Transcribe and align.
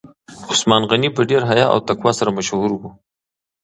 عثمان 0.51 0.81
غني 0.89 1.09
په 1.15 1.21
ډیر 1.29 1.41
حیا 1.49 1.65
او 1.73 1.79
تقوا 1.87 2.11
سره 2.19 2.35
مشهور 2.37 2.71
و. 2.75 2.81